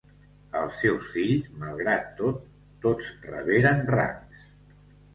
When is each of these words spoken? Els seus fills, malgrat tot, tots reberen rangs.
Els 0.61 0.79
seus 0.83 1.09
fills, 1.17 1.51
malgrat 1.65 2.09
tot, 2.23 2.41
tots 2.89 3.15
reberen 3.31 3.89
rangs. 3.99 4.53